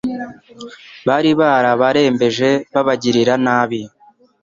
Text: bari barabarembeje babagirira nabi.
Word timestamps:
bari 1.07 1.31
barabarembeje 1.39 2.49
babagirira 2.73 3.33
nabi. 3.45 3.81